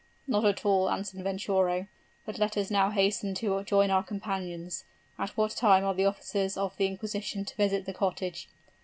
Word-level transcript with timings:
'Not 0.25 0.45
at 0.45 0.65
all,' 0.65 0.89
answered 0.89 1.23
Venturo; 1.23 1.85
'but 2.25 2.39
let 2.39 2.57
us 2.57 2.71
now 2.71 2.89
hasten 2.89 3.35
to 3.35 3.63
join 3.63 3.91
our 3.91 4.01
companions. 4.01 4.83
At 5.19 5.37
what 5.37 5.51
time 5.51 5.83
are 5.85 5.93
the 5.93 6.05
officers 6.07 6.57
of 6.57 6.75
the 6.77 6.87
inquisition 6.87 7.45
to 7.45 7.55
visit 7.55 7.85
the 7.85 7.93
cottage?' 7.93 8.49